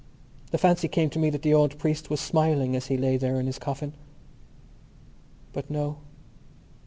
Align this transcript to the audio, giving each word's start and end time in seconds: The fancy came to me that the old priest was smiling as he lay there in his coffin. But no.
The 0.49 0.57
fancy 0.57 0.87
came 0.87 1.11
to 1.11 1.19
me 1.19 1.29
that 1.29 1.43
the 1.43 1.53
old 1.53 1.77
priest 1.77 2.09
was 2.09 2.19
smiling 2.19 2.75
as 2.75 2.87
he 2.87 2.97
lay 2.97 3.17
there 3.17 3.39
in 3.39 3.45
his 3.45 3.59
coffin. 3.59 3.93
But 5.53 5.69
no. 5.69 5.99